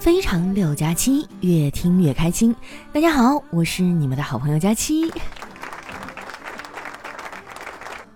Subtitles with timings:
[0.00, 2.56] 非常六加七，越听越开心。
[2.90, 5.12] 大家好，我是你们的好朋友佳期。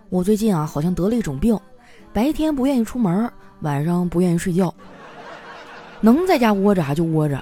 [0.08, 1.54] 我最近啊，好像得了一种病，
[2.10, 4.74] 白天不愿意出门，晚上不愿意睡觉，
[6.00, 7.38] 能在家窝着啊就窝着。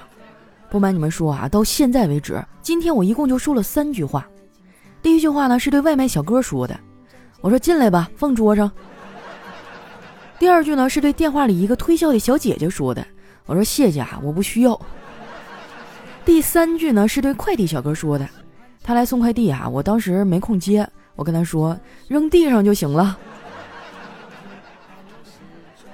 [0.69, 4.27] 不瞒你们说啊，到现在为止，今天我一共就说了三句话。
[5.01, 6.77] 第一句话呢是对外卖小哥说的，
[7.39, 8.69] 我说进来吧，放桌上。
[10.37, 13.07] 第二句呢是对电话里一个推销的小姐姐说的，
[13.45, 14.79] 我说谢谢啊，我不需要。
[16.25, 18.27] 第三句呢是对快递小哥说的，
[18.81, 23.17] 他来送快递啊，我当时没空接，我跟他说扔地上就行了。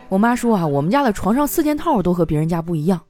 [0.08, 3.02] 我妈说啊，我们家的床上四件套都和别人家不一样，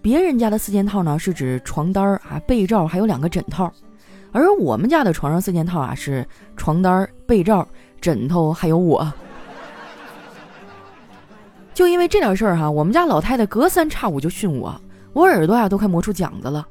[0.00, 3.70] 别人家的四件套呢是指床单啊、被罩还有两个枕套，
[4.32, 7.66] 而我们家的床上四件套啊是床单、被罩、
[8.00, 9.10] 枕头还有我。
[11.74, 14.80] 就因为这点事儿哈，我们家老太太隔三差五就训我，
[15.12, 16.66] 我耳朵呀都快磨出茧子了。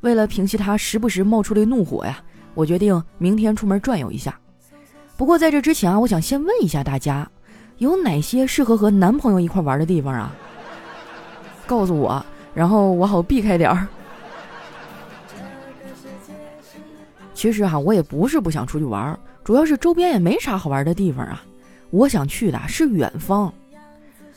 [0.00, 2.18] 为了平息她时不时冒出的怒火呀，
[2.54, 4.38] 我决定明天出门转悠一下。
[5.16, 7.28] 不过在这之前啊，我想先问一下大家，
[7.78, 10.32] 有哪些适合和男朋友一块玩的地方啊？
[11.66, 13.88] 告诉我，然后我好避开点儿。
[17.32, 21.42] 其实哈，我也不是不想出去玩，主要是周边也没啥好玩的地方啊。
[21.88, 23.52] 我想去的是远方。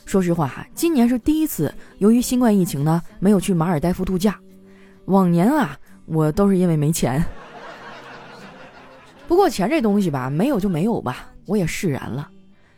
[0.06, 4.40] 说实话哈，今年是第一次，由于新冠疫情呢，没有去马尔代夫度假。
[5.06, 7.24] 往年啊，我都是因为没钱。
[9.28, 12.30] 不过钱这东西吧，没有就没有吧，我也释然了。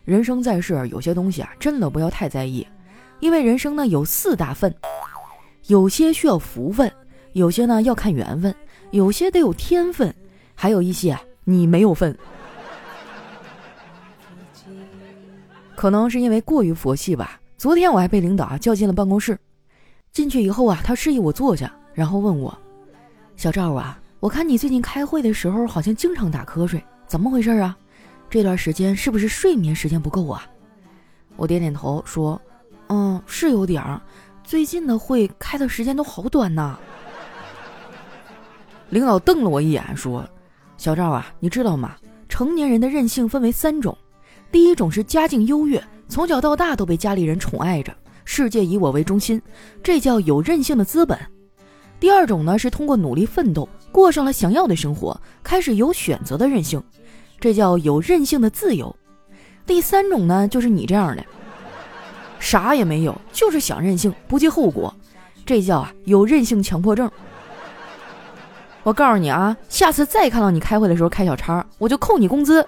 [0.06, 2.66] 人生在世，有些东西啊，真的不要太在意，
[3.20, 4.74] 因为人生呢有四大份，
[5.68, 6.90] 有些需要福分，
[7.34, 8.54] 有些呢要看缘分，
[8.92, 10.14] 有些得有天分，
[10.54, 12.16] 还有一些啊你没有份。
[15.76, 17.40] 可能是因为过于佛系吧。
[17.58, 19.38] 昨天我还被领导啊叫进了办公室，
[20.12, 22.56] 进去以后啊，他示意我坐下，然后问我
[23.38, 27.76] ：“小赵啊，我看你最近开会的时候好像经常打瞌睡，怎么回事啊？
[28.30, 30.46] 这段时间是不是睡眠时间不够啊？”
[31.38, 32.42] 我点点头说
[32.88, 34.02] ：“嗯，是有点儿。
[34.44, 36.78] 最近的会开的时间都好短呐。
[38.90, 40.28] ”领导瞪了我一眼说
[40.78, 41.96] ：“小赵啊，你知道吗？
[42.30, 43.98] 成年人的任性分为三种。”
[44.52, 49.42] 第一种是家境优越，从小到大都被家里人宠爱着，世界以我为中心，
[49.84, 51.20] 这叫有任性的资本。
[52.00, 56.82] 第二种呢是通过努力奋斗，过上了想要的生活，开始有选择的任性，
[57.40, 58.96] 这叫有任性的自由。
[59.66, 61.26] 第三种呢就是你这样的，
[62.40, 64.94] 啥也没有，就是想任性，不计后果，
[65.46, 67.10] 这叫啊有任性强迫症。
[68.84, 72.66] 我告诉你啊，下次再看到你开会的时候开小差，我就扣你工资。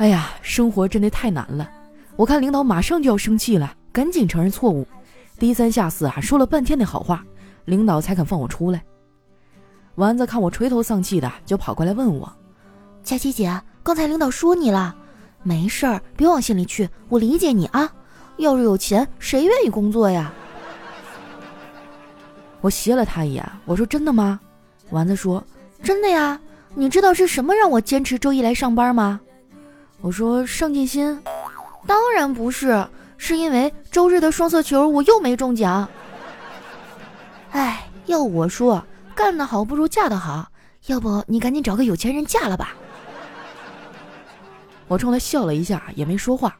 [0.00, 1.70] 哎呀，生活真的太难了！
[2.16, 4.86] 我看领导马上就要生气了，赶紧承认错误，
[5.38, 7.22] 低三下四啊说了半天的好话，
[7.66, 8.82] 领导才肯放我出来。
[9.96, 12.32] 丸子看我垂头丧气的，就跑过来问我
[13.04, 14.96] ：“佳琪姐，刚才领导说你了？
[15.42, 17.92] 没事儿，别往心里去，我理解你啊。
[18.38, 20.32] 要是有钱，谁愿意工作呀？”
[22.62, 24.40] 我斜了他一眼，我说：“真的吗？”
[24.88, 25.44] 丸子说
[25.84, 26.40] ：“真的呀。
[26.74, 29.20] 你知道是什么让我坚持周一来上班吗？”
[30.02, 31.20] 我说上进心，
[31.86, 32.86] 当然不是，
[33.18, 35.86] 是因为周日的双色球我又没中奖。
[37.50, 38.82] 哎，要我说，
[39.14, 40.48] 干得好不如嫁得好，
[40.86, 42.74] 要不你赶紧找个有钱人嫁了吧。
[44.88, 46.56] 我冲他笑了一下，也没说话。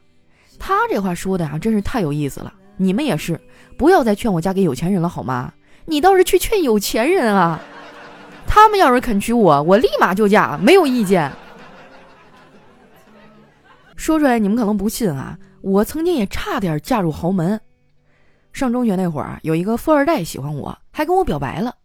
[0.59, 2.53] 他这话说的啊，真是太有意思了。
[2.77, 3.41] 你们也是，
[3.75, 5.51] 不要再劝我嫁给有钱人了，好吗？
[5.85, 7.59] 你倒是去劝有钱人啊！
[8.45, 11.31] 他们要是肯娶我，我立马就嫁，没有意见。
[14.01, 17.61] 说出来你们可能不信啊，我曾经也差点嫁入豪门。
[18.51, 21.75] 上中学那会儿啊，有一个富二代喜欢我，还跟我表白了。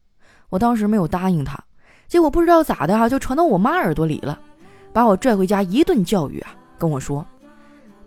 [0.49, 1.62] 我当时没有答应他，
[2.09, 4.41] 结果不知道咋的啊，就传到我妈耳朵里了，
[4.94, 7.22] 把我拽回家一顿教育啊，跟我说：“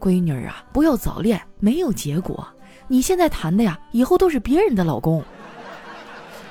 [0.02, 2.44] 闺女啊，不要早恋，没有结果。
[2.88, 5.24] 你现在谈的呀，以后都是别人的老公。”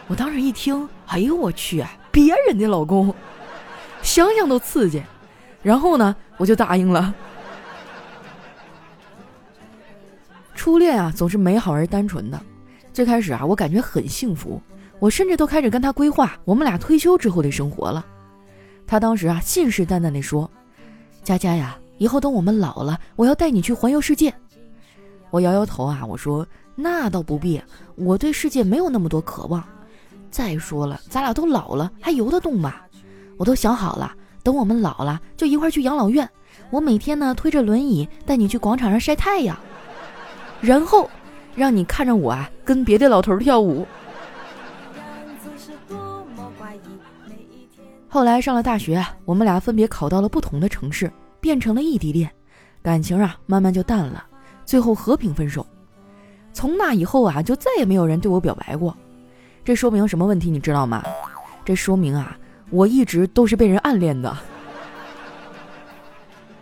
[0.06, 3.12] 我当时一听，哎呦我去，别人的老公，
[4.00, 5.02] 想想都刺激。
[5.60, 7.12] 然后呢，我就答应了。
[10.58, 12.42] 初恋啊，总是美好而单纯的。
[12.92, 14.60] 最开始啊，我感觉很幸福，
[14.98, 18.04] 我甚至都开始跟他规划我们俩退休之后的生活了。
[18.84, 20.50] 他当时啊，信誓旦旦地说
[21.22, 24.34] ：“佳佳呀，以后等我们老了，我要带你去环游世界。”
[25.30, 26.44] 我摇摇头啊，我说
[26.74, 27.62] ：“那倒不必，
[27.94, 29.62] 我对世界没有那么多渴望。
[30.28, 32.74] 再说了，咱俩都老了，还游得动吗？
[33.36, 34.12] 我都想好了，
[34.42, 36.28] 等我们老了，就一块去养老院。
[36.70, 39.56] 我每天呢，推着轮椅带你去广场上晒太阳。”
[40.60, 41.08] 然后
[41.54, 43.86] 让你看着我啊跟别的老头跳舞。
[48.08, 52.30] 后来上了大学，我们俩分别考到了不同的城市，变成了异地恋，
[52.82, 54.24] 感情啊慢慢就淡了，
[54.64, 55.64] 最后和平分手。
[56.52, 58.96] 从那以后啊，就再也没有人对我表白过。
[59.62, 60.50] 这说明什么问题？
[60.50, 61.04] 你知道吗？
[61.64, 62.36] 这说明啊，
[62.70, 64.34] 我一直都是被人暗恋的。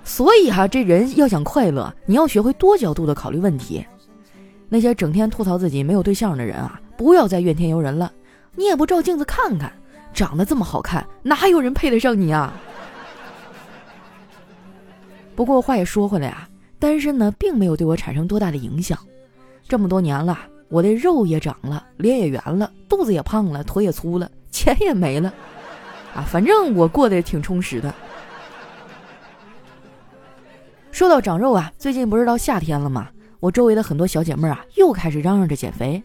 [0.07, 3.85] 所以哈，这人要想快乐，你要学会多角度的考虑问题。
[4.69, 8.11] 那些整天吐槽自己没有对象的人啊，不要再怨天尤人了。
[8.55, 9.71] 你也不照镜子看看，
[10.15, 12.55] 长得这么好看，哪有人配得上你啊？
[15.35, 16.49] 不过话也说回来啊，
[16.79, 18.97] 单身呢，并没有对我产生多大的影响。
[19.69, 20.39] 这么多年了，
[20.69, 25.35] 我的肉也长了，脸也圆了，肚子也胖了，腿也粗了，钱也没了，
[26.15, 27.93] 啊，反正我过得挺充实的。
[30.97, 33.11] 说到长肉啊，最近不是到夏天了吗？
[33.39, 36.03] 我周围的很多小姐妹啊，又开始嚷嚷着减肥。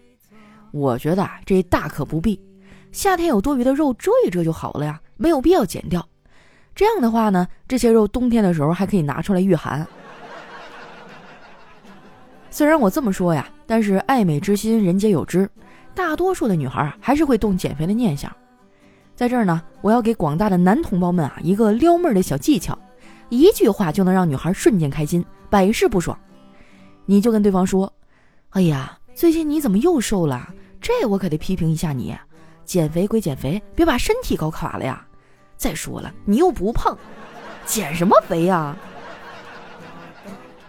[0.72, 2.38] 我觉得啊，这大可不必，
[2.92, 6.06] 夏天有多余的肉遮一遮就好了呀，没有必要减掉。
[6.76, 9.88] 这样的话呢，这些肉冬天的时候还可以拿出来御寒。
[12.52, 15.50] 虽然我这么说呀，但是爱美之心人皆有之，
[15.96, 18.30] 大多数的女孩还是会动减肥的念想。
[19.16, 22.78] 在这儿呢，我要给广大的男同胞们啊一个撩妹的小技巧，
[23.32, 26.18] 一句话就能让女孩瞬间开心，百试不爽。
[27.06, 27.92] 你就跟对方说
[28.52, 30.54] ：“哎呀，最近你怎么又瘦了？
[30.82, 32.14] 这我可得批评一下你。
[32.66, 35.06] 减肥归减肥，别把身体搞垮了呀。
[35.56, 36.98] 再说了，你又不胖，
[37.66, 38.76] 减什么肥呀？”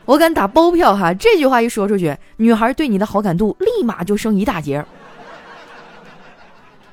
[0.04, 1.12] 我敢打包票哈！
[1.12, 4.84] 这句话一说出去，女孩对你的好感度立马就升一大截。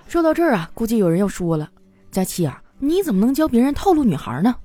[0.08, 1.70] 说到这儿啊，估计有人要说了
[2.10, 4.56] ：“佳琪啊，你怎么能教别人套路女孩呢？”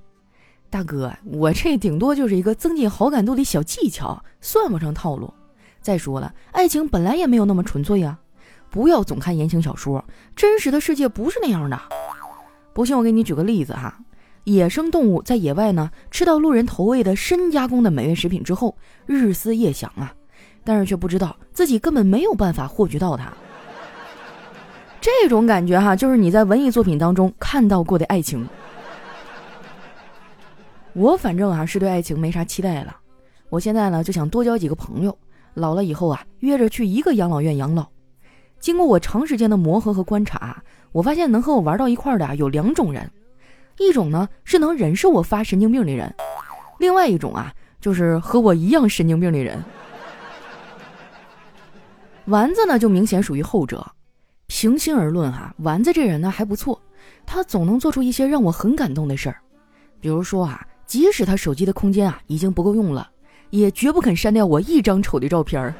[0.75, 5.32] 大哥，我这顶多就是一个增进好感度的小技巧，算不上套路。
[5.81, 8.19] 再说了，爱情本来也没有那么纯粹啊！
[8.71, 10.05] 不要总看言情小说，
[10.35, 11.81] 真实的世界不是那样的。
[12.73, 13.97] 不信我给你举个例子哈。
[14.43, 20.12] 野生动物在野外呢，吃到路人投喂的深加工的美味食品之后，日思夜想啊，
[20.65, 23.32] 但是却不知道自己根本没有办法获取到它。
[25.00, 28.44] 这种感觉哈，就是你在文艺作品当中看到过的爱情。
[30.94, 32.96] 我反正啊是对爱情没啥期待了，
[33.50, 35.17] 我现在呢就想多交几个朋友，
[35.55, 37.87] 老了以后啊约着去一个养老院养老。
[38.61, 40.62] 经过我长时间的磨合和观察，
[40.93, 43.11] 我发现能和我玩到一块的有两种人。
[43.79, 46.14] 一种呢是能忍受我发神经病的人，
[46.79, 49.62] 另外一种啊就是和我一样神经病的人。
[52.26, 53.85] 丸子呢就明显属于后者。
[54.46, 56.81] 平心而论哈，丸子这人呢还不错，
[57.26, 59.37] 他总能做出一些让我很感动的事儿。
[60.00, 63.11] 比如说啊，即使他手机的空间啊已经不够用了，
[63.51, 65.75] 也绝不肯删掉我一张丑的照片儿。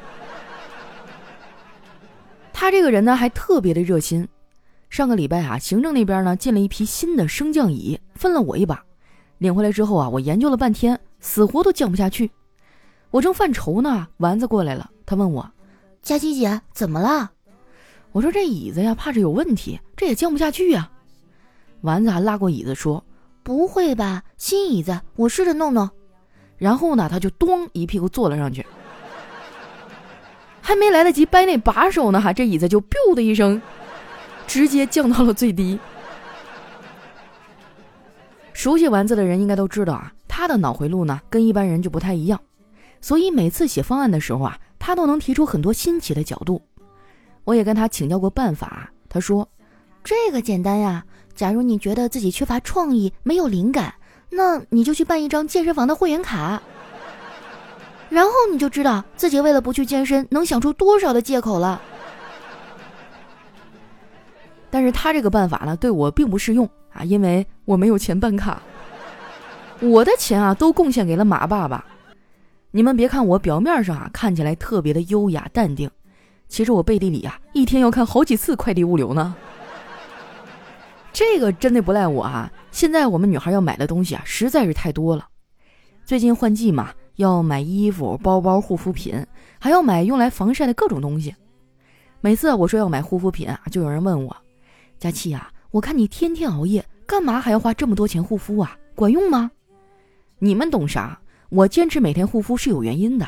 [2.53, 4.27] 他这个人呢还特别的热心。
[4.89, 8.83] 上个礼拜啊，行政那边呢进了一批新的升降椅，分了我一把。
[9.39, 12.31] 领回来之后啊，我研究了半天，死活都降不下去。
[13.11, 15.51] 我正犯愁呢，丸子过来了，他问我
[16.01, 17.31] ：“佳琪姐，怎么了？”
[18.13, 20.89] 我说：“这椅子呀，怕是有问题，这也降不下去呀。”
[21.81, 23.03] 丸子还拉过椅子说
[23.45, 25.87] ：“不会吧，新椅子，我试着弄弄。”
[26.57, 28.65] 然后呢，他就咚一屁股坐了上去，
[30.61, 33.61] 还没来得及掰那把手呢，哈，这椅子就 “biu” 的一声。
[34.47, 35.79] 直接降到了最低。
[38.53, 42.39] 熟悉丸子的人应该都知道啊，他的脑回路呢跟一般人就不太一样，
[43.01, 46.61] 所以每次写方案的时候啊，他都能提出很多新奇的角度。
[47.43, 49.47] 我也跟他请教过办法，他说
[50.03, 51.05] ：“这个简单呀，
[51.35, 53.93] 假如你觉得自己缺乏创意、没有灵感，
[54.29, 56.61] 那你就去办一张健身房的会员卡，
[58.09, 61.81] 然后你就知道自己为了不去健身能想出多少的借口了。”
[64.71, 68.61] 但是他这个办法呢，对我并不适用啊，因为我没有钱办卡，
[69.79, 71.85] 我的钱啊都贡献给了马爸爸。
[72.71, 75.89] 你们别看我表面上啊看起来特别的优雅淡定，
[76.49, 79.33] 其实我背地里啊一天要看好几次快递物流呢。
[81.15, 82.51] 这个真的不赖我啊！
[82.71, 85.25] 现在我们女孩要买的东西啊实在是太多了，
[86.03, 89.25] 最近换季嘛，要买衣服、包包、护肤品，
[89.57, 91.33] 还要买用来防晒的各种东西。
[92.19, 94.35] 每次我说要买护肤品啊，就有人问我。
[94.99, 98.77] 佳琪呀，我看你天天熬夜，干嘛还要花这么多钱护肤啊？
[98.93, 99.49] 管用吗？
[100.39, 101.17] 你们懂啥？
[101.47, 103.25] 我坚持每天护肤是有原因的。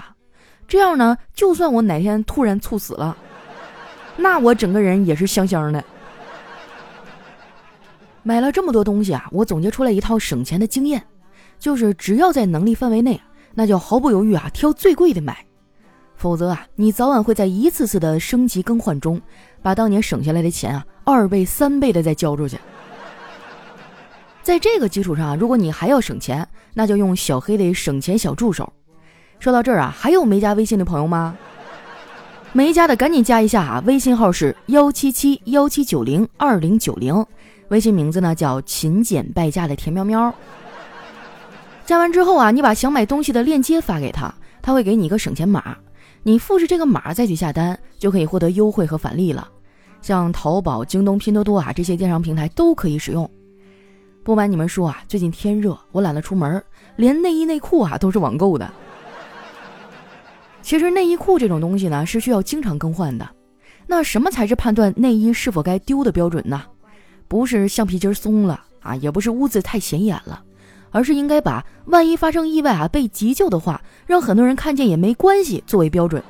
[0.67, 3.15] 这样呢，就算我哪天突然猝死了，
[4.17, 5.81] 那我整个人也是香香的。
[8.27, 11.01] 买了这么多东西啊，我总结出来一套省钱的经验，
[11.57, 13.21] 就是只要在能力范围内，
[13.55, 15.37] 那就毫不犹豫啊，挑最贵的买。
[16.17, 19.21] 否则啊，你早晚会在一次次的升级更换中，
[19.61, 22.59] 把当年省下来的钱啊，二倍、三倍的再交出去。
[24.43, 28.73] 在这个基础上，如果你还要省钱，那就用小黑的省钱小助手。
[29.39, 31.33] 说到这儿啊，还有没加微信的朋友吗？
[32.51, 33.83] 没加的赶紧加一下啊！
[33.85, 37.25] 微信号是幺七七幺七九零二零九零，
[37.69, 40.33] 微信名字呢叫勤俭败家的田喵喵。
[41.85, 45.77] 加完之后啊，你把想买东西的链接发给他，他会给你一个省钱码。
[46.23, 49.47] 你复制这个码再去下单，就可以获得优惠和返利了。
[50.01, 53.29] 像淘宝、京东、拼多多啊这些电商平台都可以使用。
[54.23, 56.61] 不瞒你们说啊，最近天热，我懒得出门，
[56.97, 58.69] 连内衣内裤啊都是网购的。
[60.61, 63.25] 其实内衣裤这种东西呢，是需要经常更换的。
[63.85, 66.61] 那什么才是判断内衣是否该丢的标准呢？
[67.27, 70.43] 不是橡皮筋松了啊，也不是屋子太显眼了。
[70.89, 76.23] 而是应该把万一发生意外啊被急救的话，让很多人看见也没关系作为标准。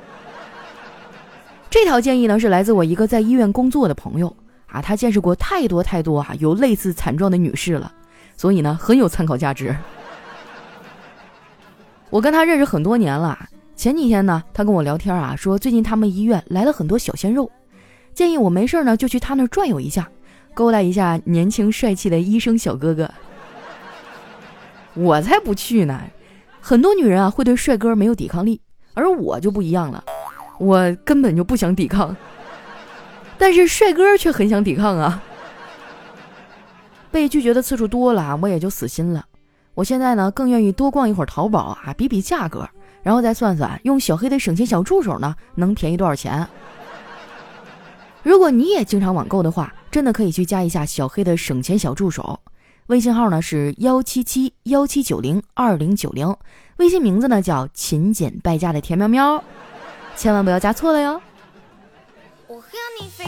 [1.70, 4.36] 这条建议呢是来自我一个在医院工作的朋友
[4.66, 7.92] 啊，他见识过太多太多啊有类似惨状的女士了，
[8.36, 9.74] 所以呢很有参考价值。
[12.10, 13.38] 我跟他认识很多年了，
[13.76, 17.48] 前几天呢他跟我聊天啊，说最近他们医院来了很多小鲜肉，
[18.12, 20.10] 建议我没事呢就去他那儿转悠一下，
[20.58, 23.08] 勾搭一下年轻帅气的医生小哥哥。
[24.94, 26.02] 我才不去呢！
[26.60, 28.60] 很多女人啊会对帅哥没有抵抗力，
[28.94, 30.02] 而我就不一样了，
[30.58, 32.16] 我根本就不想抵抗，
[33.38, 35.22] 但是帅哥却很想抵抗啊！
[37.12, 39.24] 被拒绝的次数多了，我也就死心了。
[39.74, 42.68] 我现在呢更愿意多逛一会儿淘宝啊，比比价格，
[43.04, 46.44] 然后再算算用小黑的省钱小助手呢能便宜多少钱。
[48.24, 52.38] 如果你也经常网购的话，真的可以去加一下小黑的省钱小助手。
[52.86, 56.36] 微信号呢是幺七七幺七九零二零九零，
[56.76, 59.42] 微信名字呢叫勤俭败家的田喵喵，
[60.14, 61.20] 千万不要加错了哟。
[62.46, 62.68] 我和
[63.02, 63.24] 你飞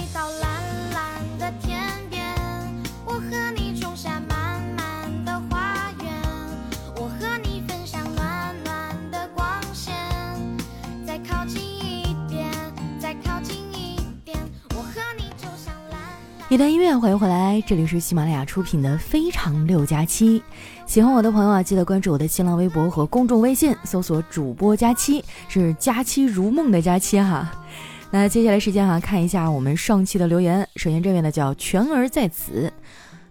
[16.50, 20.40] 一段音乐，欢迎回来，这里是喜马拉雅出品的《非常六加七》。
[20.85, 27.49] 喜欢我的朋友啊，记得关注我的新浪微博和公众微信，搜索“主播佳期”，是“佳期如梦”的佳期哈。
[28.11, 30.66] 那接下来时间哈，看一下我们上期的留言。
[30.75, 32.73] 首先这位呢叫全儿在此，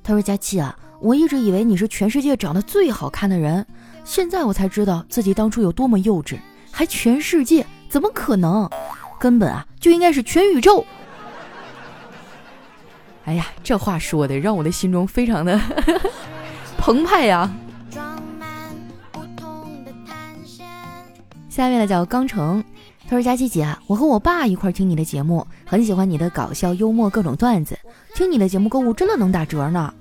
[0.01, 3.65] 他说：“佳期啊，我一直以为你是全世界长得最好看的人，
[4.05, 6.37] 现在我才知道自己当初有多么幼稚，
[6.71, 7.67] 还全世界？
[7.89, 8.69] 怎么可能？
[9.19, 10.85] 根本啊就应该是全宇宙。”
[13.29, 15.61] 哎呀，这话说的让我的心中非常的
[16.79, 17.47] 澎湃呀！
[21.47, 22.63] 下面呢叫刚成，
[23.07, 27.77] 他说：“佳琪姐，我和我爸一块听你的节目，很喜欢你的搞笑幽默各种段子，
[28.15, 29.93] 听你的节目购物真的能打折呢。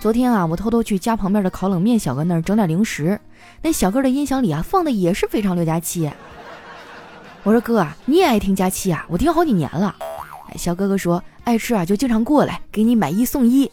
[0.00, 3.20] 昨天啊，我偷偷去家旁边的烤冷面小哥那儿整点零食，
[3.60, 6.10] 那小哥的音响里啊放的也是非常六加七。
[7.42, 9.04] 我说哥啊，你也爱听佳期啊？
[9.10, 9.94] 我听好几年了。
[10.48, 13.68] 哎，小哥哥说。”爱吃啊，就经常过来给你买一送一。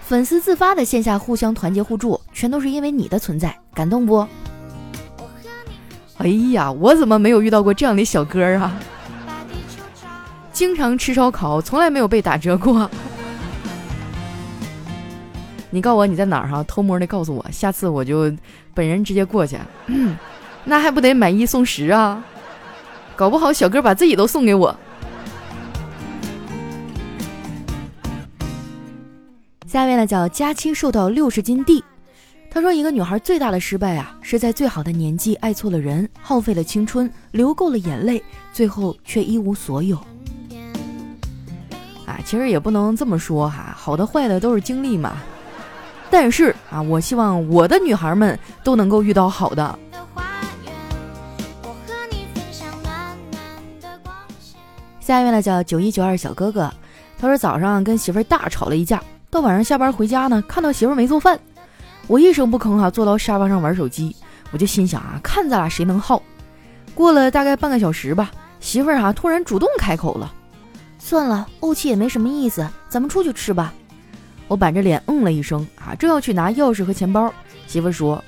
[0.00, 4.26] 粉丝自发的线下互相团结互助，全都是因为你的存在，感动不？
[6.18, 8.76] 哎呀，我怎么没有遇到过这样的小哥啊？
[10.52, 12.90] 经常吃烧烤，从来没有被打折过。
[15.70, 16.64] 你告诉我你在哪儿哈？
[16.64, 18.32] 偷摸的告诉我，下次我就
[18.74, 19.56] 本人直接过去。
[20.64, 22.24] 那还不得买一送十啊？
[23.14, 24.76] 搞不好小哥把自己都送给我。
[29.70, 31.84] 下面呢叫佳期瘦到六十斤地，
[32.50, 38.20] 他说一个女孩最大的失败啊，是在最好的年纪爱错了人，耗费了青春，流够了眼泪，
[38.52, 39.96] 最后却一无所有。
[42.04, 45.18] 啊，其实也不能这么说哈，好的坏的都是经历嘛。
[46.10, 49.78] 但是啊，我希望我的女孩们都能够遇到好的。
[54.98, 56.68] 下一位呢叫九一九二小哥哥，
[57.16, 59.00] 他说早上跟媳妇儿大吵了一架。
[59.30, 61.38] 到晚上下班回家呢，看到媳妇没做饭，
[62.08, 64.14] 我一声不吭哈，坐到沙发上玩手机，
[64.50, 66.20] 我就心想啊，看咱俩谁能耗。
[66.96, 70.32] 过了大概半个小时吧，媳妇儿哈突然主动开口了，
[70.98, 73.72] 算了，怄气也没什么意思，咱们出去吃吧。
[74.48, 77.32] 我板着脸嗯了一声啊，正要去拿钥匙和钱包，
[77.68, 78.22] 媳妇说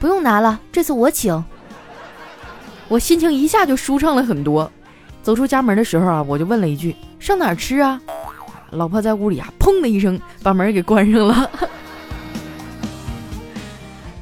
[0.00, 1.44] 不用拿了，这次我请。
[2.88, 4.68] 我心情一下就舒畅了很多。
[5.22, 8.00] 走出家门的时候啊，我就问了一句，上哪儿吃啊？
[8.70, 11.50] 老婆在屋里啊，砰的一声把门给关上了。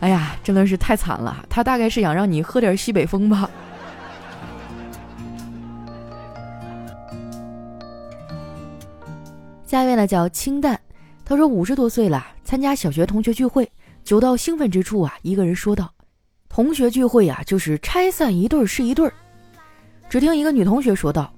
[0.01, 3.51] 哎呀，真的是太惨了，他大概是想让你喝点西北风吧。
[9.67, 10.81] 下一位呢叫清淡，
[11.25, 13.69] 他说五十多岁了，参加小学同学聚会，
[14.05, 15.93] 酒到兴奋之处啊，一个人说道
[16.49, 19.11] ：“同学聚会呀、啊，就是拆散一对是一对。”
[20.09, 21.33] 只听一个女同学说道：“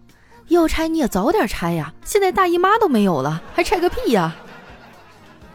[0.49, 4.35] 要拆你也早点拆呀，现在大姨妈都没有了，还拆个屁呀！”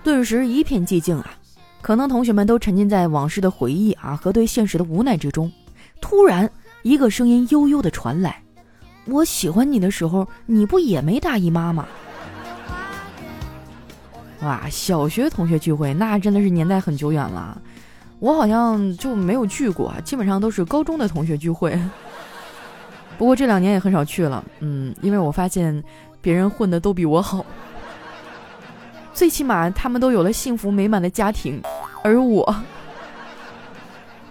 [0.03, 1.31] 顿时一片寂静啊，
[1.81, 5.51] 可能同学们都沉浸在往事的回忆啊和对现实的无奈之中。
[6.01, 6.49] 突然，
[6.81, 8.41] 一个声音悠悠的传来
[9.07, 11.87] ：“我喜欢你的时候，你不也没大姨妈吗？”
[14.43, 17.61] 哇，小学同学聚会那真的是年代很久远了，
[18.19, 21.79] 我好像就没有去过，基本上都是高中的同学聚会。
[23.17, 25.83] 不过这两年也很少去了，嗯，因为我发现
[26.21, 27.45] 别人混的都比我好，
[29.13, 31.61] 最起码他们都有了幸福美满的家庭，
[32.03, 32.55] 而我，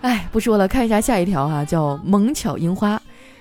[0.02, 3.00] 哎，不说了，看一下下一条哈，叫萌巧樱花。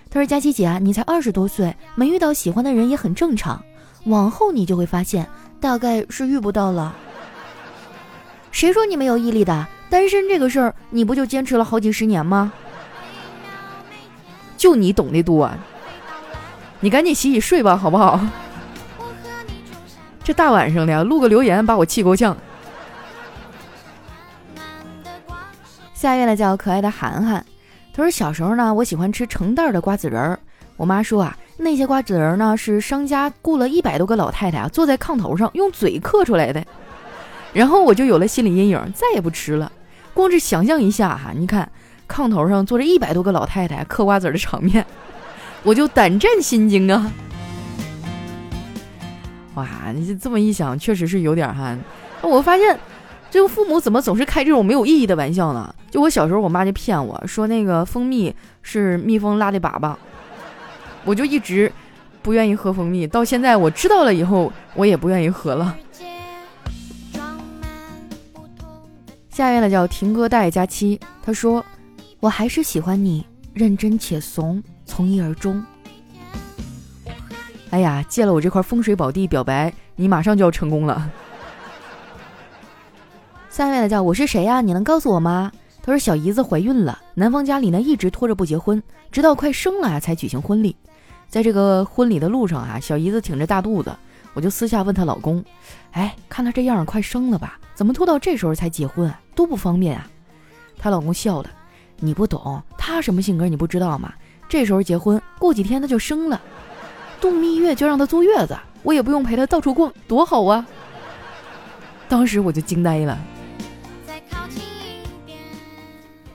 [0.09, 3.63] 他说：“佳琪姐啊，你才二十多岁，没遇到喜欢的人也很正常，
[4.05, 5.25] 往后你就会发现。”
[5.61, 6.93] 大概是遇不到了。
[8.51, 9.67] 谁说你没有毅力的？
[9.91, 12.51] 单身这个事儿，你不就坚持了好几十年吗？
[14.61, 15.49] 就你懂得多，
[16.81, 18.19] 你赶紧洗洗睡吧，好不好？
[20.23, 22.37] 这大晚上的录个留言，把我气够呛。
[25.95, 27.43] 下一位呢叫可爱的涵涵，
[27.91, 30.39] 他说小时候呢，我喜欢吃成袋的瓜子仁儿，
[30.77, 31.35] 我妈说啊。
[31.57, 36.63] 那些瓜子仁呢，是商家雇了一百多个老太太啊，坐在炕头上用嘴嗑出来的。
[37.51, 39.71] 然后我就有了心理阴影，再也不吃了。
[40.13, 41.67] 光是想象一下哈，你看
[42.11, 44.85] 炕头上坐着一百多个老太太嗑瓜子的场面，
[45.63, 47.11] 我就胆战心惊啊！
[49.55, 51.77] 哇，你这么一想，确实是有点哈。
[52.21, 52.79] 我发现
[53.29, 55.73] 这个父母怎么总是开这种没有意义的玩笑呢？
[55.89, 59.95] 就我小时候，我妈就骗我说那个蜂蜜是蜜蜂拉的粑粑。
[61.03, 61.71] 我就一直
[62.21, 65.75] 不愿意喝蜂蜜，到现在我知道了以后，我也不愿意喝了。
[69.31, 71.65] 下一位呢叫停歌带佳期，他说
[72.21, 75.61] ：“我还是喜欢你，认真且怂，从一而终。”
[77.71, 81.09] 哎呀，借了我这块风水宝地表白，你马上就要成功了。
[83.49, 84.61] 下面的叫我是谁呀？
[84.61, 85.51] 你能告诉我吗？
[85.81, 88.81] 他说小姨子怀孕了，男方家里呢一直拖着不结婚，
[89.11, 90.75] 直到快生了才举行婚礼。
[91.27, 93.91] 在这个婚礼的路上啊，小姨子挺着大肚子，
[94.33, 95.43] 我就私下问她老公
[95.91, 97.59] ：“哎，看她这样，快生了吧？
[97.73, 99.19] 怎么拖到这时候才结婚啊？
[99.33, 100.07] 多不方便啊！”
[100.77, 101.49] 她老公笑了
[102.01, 104.11] ：“你不懂，他什么性格你不知道吗？
[104.49, 106.41] 这时候结婚，过几天他就生了，
[107.21, 110.65] 度蜜月就让他坐月子，我也不用陪他到处逛，多好啊！”
[112.09, 113.17] 当时我就惊呆了。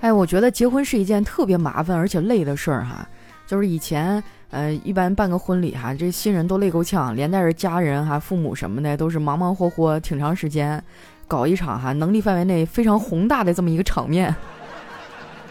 [0.01, 3.07] 哎，我觉得结婚是一件特别麻烦而且累的事儿哈，
[3.47, 4.23] 就是以前。
[4.51, 10.83] 呃，一般办个婚礼哈，这新人都累够呛，连带着家人哈、父母什么的，都是忙忙活活挺长时间，
[11.27, 14.35] 搞一场哈，能力范围内非常宏大的这么一个场面，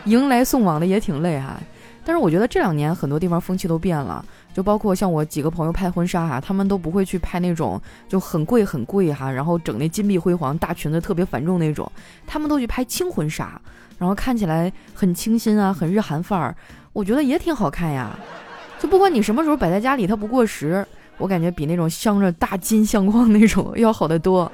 [0.05, 1.59] 迎来送往的也挺累哈。
[2.03, 11.91] 但是我觉得这两年很多地方风气都变了，就包括像我几个朋友拍婚纱哈，他们都不会去拍那种就很贵很贵哈，然后整那金碧辉煌大裙子特别繁重那种，
[12.27, 13.59] 他们都去拍轻婚纱，
[13.97, 16.55] 然后看起来很清新啊，很日韩范儿，
[16.93, 18.17] 我觉得也挺好看呀。
[18.79, 20.85] 就不管你什么时候摆在家里，它不过时。
[21.17, 24.51] 我感觉比那种镶着大金相框那种要好得多。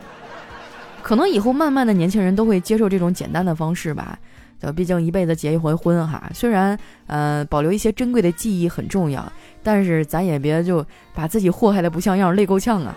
[1.02, 4.16] 可能以后慢慢的年轻人都会接受这种简单的方式吧。
[4.62, 9.32] 就毕竟一辈子结一回婚哈，虽然呃保留一些珍贵的记忆很重要，
[9.64, 12.96] 但是咱也别就把自己祸害的不像样，累够呛啊。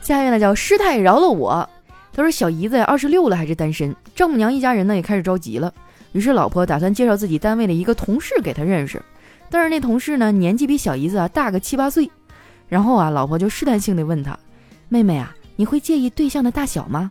[0.00, 1.68] 下面呢叫师太饶了我。
[2.12, 5.72] 他说小姨子二十六了还是单身，丈母娘一家人呢也开始着急了。
[6.12, 9.02] 于是，老婆打算介绍自己单位的一个同事给他认识，
[9.50, 12.08] 但是那同事呢，年纪比小姨子啊大个七八岁。
[12.68, 14.38] 然后啊，老婆就试探性的问他
[14.88, 17.10] ：“妹妹啊，你会介意对象的大小吗？”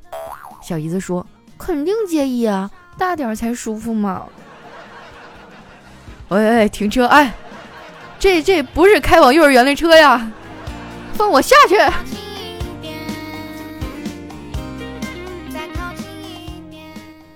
[0.64, 1.26] 小姨子说
[1.60, 4.24] ：“肯定介意啊，大点才舒服嘛。”
[6.30, 7.06] 喂喂，停车！
[7.08, 7.34] 哎，
[8.18, 10.32] 这这不是开往幼儿园的车呀，
[11.14, 11.76] 放我下去。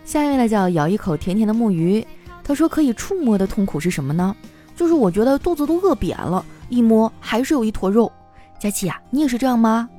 [0.06, 2.08] 下一位呢叫咬一口甜甜的木鱼，
[2.44, 4.34] 他说可以触摸的痛苦是什么呢？
[4.74, 8.10] 就是我觉得肚子都饿扁了，一摸还是有一坨肉。
[8.58, 9.90] 佳琪啊，你也是这样吗？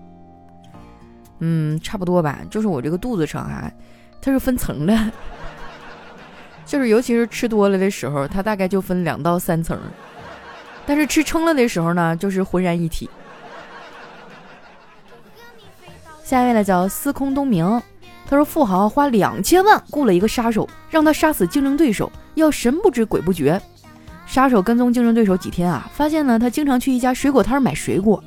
[1.41, 2.39] 嗯，差不多吧。
[2.51, 3.71] 就是我这个肚子上啊，
[4.21, 5.13] 它是分层的，
[6.67, 9.79] 就是尤其是吃多了的时候，它大概就分两到三层，
[10.87, 13.09] 但是吃撑了的时候呢，就是浑然一体。
[16.25, 17.83] 下一位呢叫司空东明。
[18.31, 23.59] 他说：“富豪花两千万雇了一个杀手，让他杀死竞争对手，要神不知鬼不觉。
[24.27, 28.23] 杀手跟踪竞争对手几天啊，发现呢他经常去一家水果摊买水果，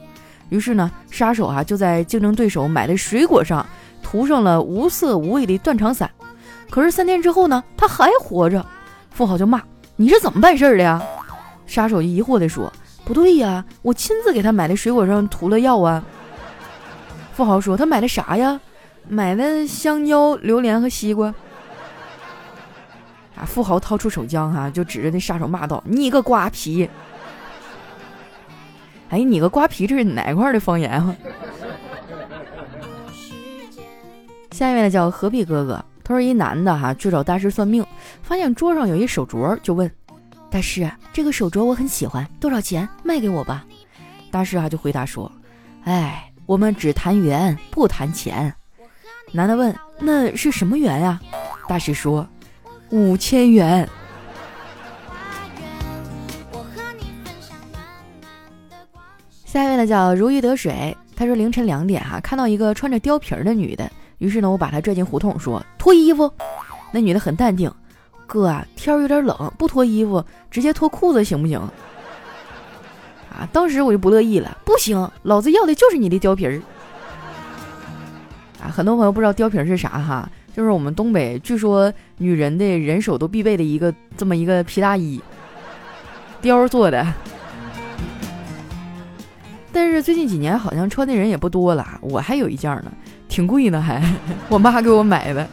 [0.52, 3.66] 于是呢杀手啊就在竞争对手买的水果上
[4.04, 6.12] 涂上了无色无味的断肠散。
[6.70, 8.66] 可是三天之后呢，他还活着，
[9.12, 9.62] 富豪就骂
[9.96, 11.02] ：“你是怎么办事的呀？”
[11.66, 12.72] 杀手疑惑地说
[13.06, 16.04] ：“不对呀，我亲自给他买的水果上涂了药啊。”
[17.34, 18.60] 富豪说：“他买的啥呀？
[19.08, 21.34] 买的香蕉、榴莲和西瓜。”
[23.36, 23.44] 啊！
[23.46, 26.90] 富豪掏出手枪，哈，就指着那杀手骂道：“你个瓜皮！”
[29.12, 31.16] 哎，你个瓜皮，这是哪块的方言啊？
[34.52, 35.86] 下一位呢，叫何必哥哥。
[36.04, 37.86] 他说：“一男的哈去找大师算命，
[38.24, 39.90] 发现桌上有一手镯，就问
[40.50, 42.90] 大师：这个手镯我很喜欢，多少钱？
[43.04, 43.64] 卖给我吧。”
[44.32, 45.32] 大师啊就回答说
[45.86, 48.54] ：“哎。”我们只谈缘，不谈钱。
[49.32, 51.18] 男的问：“那是什么缘呀？”
[51.66, 52.28] 大师说
[52.90, 53.88] ：“五千元。”
[59.52, 60.96] 下一位呢叫如鱼得水。
[61.14, 66.32] 他说凌晨两点哈，看到一个穿着貂皮儿的女的，于是呢我把她拽进胡同，说脱衣服。
[66.94, 67.70] 那女的很淡定
[68.26, 71.60] ：“哥啊，天有点冷，不脱衣服，直接脱裤子行不行？”
[73.30, 73.46] 啊！
[73.52, 76.62] 当时我就不乐意了，不行，老子要的就是你的貂皮儿。
[78.64, 85.22] 啊，很多朋友不知道貂皮是啥哈，就是我们东北据说女人的人手都必备的一个这么一个皮大衣，
[86.42, 87.06] 貂做的。
[89.74, 92.92] 但是最近几年好像穿的人也不多了，我还有一件呢，
[93.30, 94.04] 挺贵呢还，
[94.50, 95.48] 我妈给我买的，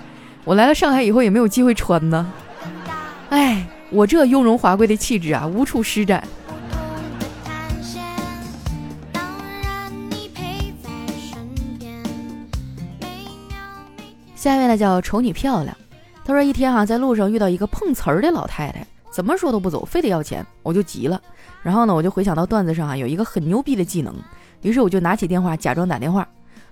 [0.45, 2.33] 我来了上海以后也没有机会穿呢。
[3.31, 6.23] 哎，我这雍容华贵的气质啊，无处施展。
[14.35, 15.77] 下一位呢叫瞅你漂亮，
[16.25, 21.21] 他说一天哈在路上遇到一个碰瓷儿的老太太，怎么说都不走，非得要钱，我就急了。
[21.63, 24.15] 然后呢我就回想到段子上啊有一个很牛逼的技能，
[24.63, 26.27] 于是我就拿起电话假装打电话，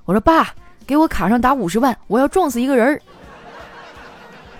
[0.04, 0.48] 我说爸，
[0.86, 3.00] 给我卡上打五十万，我要撞死一个人。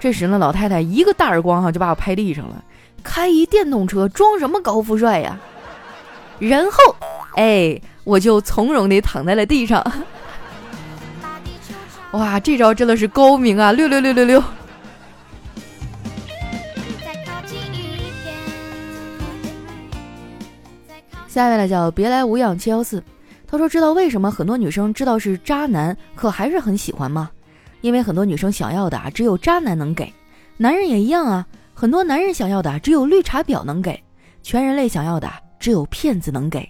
[0.01, 2.63] 这时呢老太太一个大耳光哈就把我拍地上了，
[3.03, 5.39] 开一电动车装什么高富帅呀？
[6.39, 6.97] 然后
[7.37, 9.85] 哎我就从容地躺在了地上。
[12.13, 13.73] 哇，这招真的是高明啊！
[13.73, 14.43] 六六六六六。
[21.37, 23.05] 下一位呢叫别来无恙七幺四，
[23.47, 27.31] 他说知道为什么很多女生知道是渣男，可还是很喜欢吗？
[27.83, 30.11] 因为很多女生想要的啊，只有渣男能给，
[30.57, 31.47] 男人也一样啊。
[31.75, 34.03] 很多男人想要的只有绿茶婊能给，
[34.43, 36.67] 全人类想要的只有骗子能给。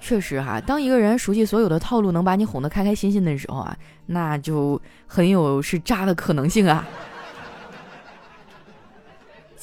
[0.00, 3.76] 确实哈，当一个人熟悉所有的套路，能把你哄得开开心心的时候啊，
[4.06, 6.84] 那就很有是渣的可能性啊。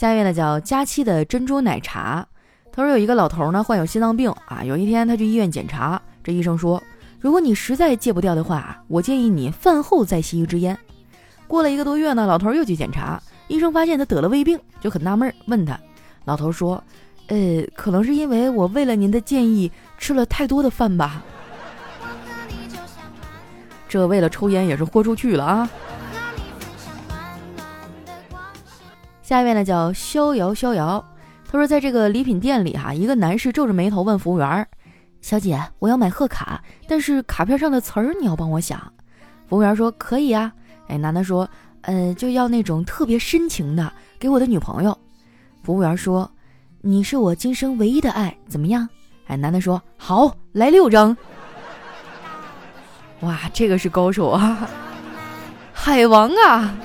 [0.02, 2.26] 下一位呢叫佳期的珍珠奶茶，
[2.72, 6.82] 他说有一个老头呢患有心脏病啊，有一天他去医院检查，这医生说，
[7.20, 10.76] 如果你实在戒不掉的话，我建议你饭后再吸一支烟。
[11.48, 15.80] 过了一个多月呢，老头又去检查，医生发现他得了胃病，就很纳闷，问他，
[16.26, 16.84] 老头说。
[17.28, 21.22] 呃，可能是因为我为了您的建议吃了太多的饭吧。
[23.88, 25.70] 这为了抽烟也是豁出去了啊！
[29.32, 31.02] 下一位呢叫逍遥逍遥，
[31.50, 34.68] 他说在这个礼品店里哈，一个男士皱着眉头问服务员
[35.24, 38.78] ：“小姐，我要买贺卡，但是卡片上的词儿你要帮我想。”
[39.48, 40.52] 服务员说：“可以啊。”
[40.90, 41.50] 哎，男的说
[41.84, 43.90] ：“呃，就要那种特别深情的，
[44.20, 44.98] 给我的女朋友。”
[45.64, 46.30] 服务员说。
[46.82, 48.90] 你是我今生唯一的爱，怎么样？
[49.28, 51.16] 哎，男的说好，来六张。
[53.22, 54.68] 哇，这个是高手啊，
[55.72, 56.76] 海王啊！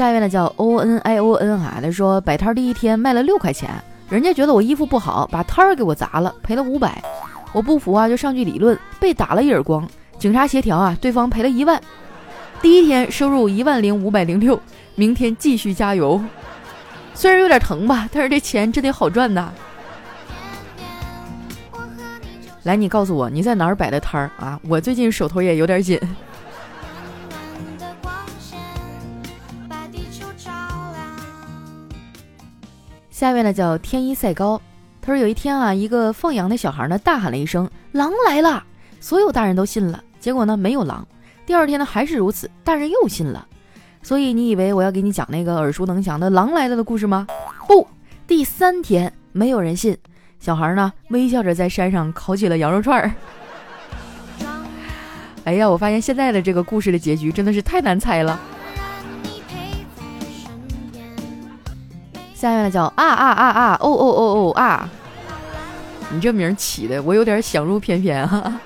[0.00, 3.68] 下一位呢叫 O N I O N 啊，他说摆摊第一天卖了六块钱，
[4.08, 7.04] 人家觉得我衣服不好，把摊儿给我砸了，赔了五百。
[7.52, 9.86] 我不服啊，就上去理论，被打了一耳光。
[10.18, 11.78] 警察协调啊，对方赔了一万。
[12.62, 14.58] 第一天收入一万零五百零六，
[14.94, 16.18] 明天继续加油。
[17.12, 19.52] 虽然有点疼吧，但是这钱真得好赚呐。
[22.62, 24.58] 来，你告诉我你在哪儿摆的摊儿啊？
[24.66, 26.00] 我最近手头也有点紧。
[33.20, 34.58] 下一位呢叫天一赛高，
[35.02, 38.64] 他说有一天啊，一个放羊的小孩呢大喊了一声“狼来了”，
[38.98, 41.06] 所有大人都信了，结果呢没有狼。
[41.44, 43.46] 第二天呢，还是如此，大人又信了。
[44.02, 47.26] 所以你以为我要给你讲那个耳熟能详的狼来了的故事吗？
[47.68, 47.86] 不，
[48.26, 49.94] 第三天没有人信，
[50.38, 53.12] 小孩呢微笑着在山上烤起了羊肉串儿。
[55.44, 58.40] 哎呀，我发现现在的这个故事的结局真的是太难猜了。
[62.40, 64.88] 下面呢叫啊啊啊啊哦哦哦哦啊！
[66.10, 68.58] 你这名起的我有点想入翩翩哈。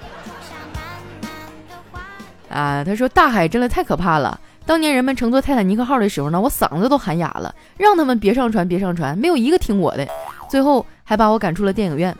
[2.48, 4.38] 啊，他说大海真的太可怕了。
[4.64, 10.06] 当年人们乘坐泰坦尼克号的时候呢，我嗓子都喊哑了，让他们别上船，别上船，没有一个听我的，
[10.48, 12.16] 最后还把我赶出了电影院。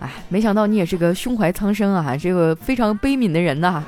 [0.00, 3.80] 哎，没想到你也是个胸怀苍生啊，这个非常悲悯的人呐。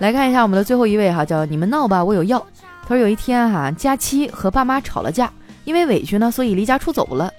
[0.00, 2.44] 来看一下我们的最后一位哈，叫你们闹吧，我有药。
[2.82, 5.30] 他说有一天哈，佳期和爸妈吵了架，
[5.64, 7.30] 因为委屈呢，所以离家出走了。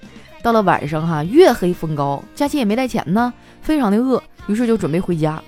[0.44, 5.42] 到了晚上哈，月黑风高，佳期也没带钱呢，非常的饿，于是就准备回家。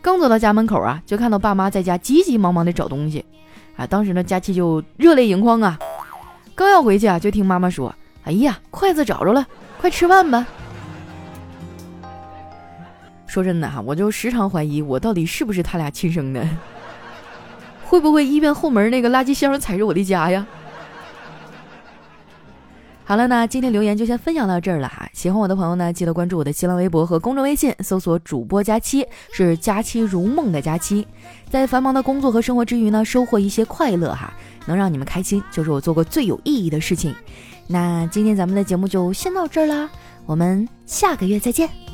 [0.00, 3.24] 刚走到家门口啊，就看到爸妈在家急急忙忙的找东西，
[3.76, 5.76] 啊，当时呢，佳期就热泪盈眶啊。
[6.54, 9.44] 刚要回去啊，就听妈妈说：“哎呀，筷子找着了，
[9.80, 10.46] 快吃饭吧。”
[13.30, 16.44] 说真的哈，我就时常怀疑我到底是不是他俩亲生的，
[17.84, 20.44] 会不会医院后门那个垃圾箱才是我的家呀？
[23.04, 25.08] 好了，那今天留言就先分享到这儿了哈。
[25.12, 31.06] 喜欢我的朋友呢，记得关注我的新浪微博和公众微信，搜索“主播佳期”，是“佳期如梦”的佳期。
[31.48, 34.32] 在繁忙的工作和生活之余呢，收获一些快乐哈，
[34.66, 37.14] 能让你们开心，就是我做过最有意义的事情。
[37.68, 39.88] 那今天咱们的节目就先到这儿啦，
[40.26, 41.89] 我们下个月再见。